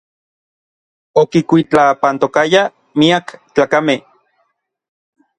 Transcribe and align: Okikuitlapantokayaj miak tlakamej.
Okikuitlapantokayaj 1.21 2.65
miak 2.99 3.27
tlakamej. 3.53 3.99